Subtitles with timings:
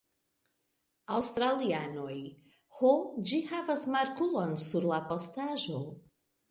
[1.17, 2.17] Australianoj.
[2.79, 2.95] Ho,
[3.33, 5.89] ĝi havas markulon sur la postaĵo.